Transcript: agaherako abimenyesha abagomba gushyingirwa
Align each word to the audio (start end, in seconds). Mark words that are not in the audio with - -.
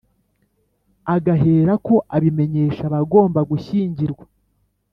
agaherako 1.15 1.95
abimenyesha 2.15 2.81
abagomba 2.89 3.39
gushyingirwa 3.49 4.25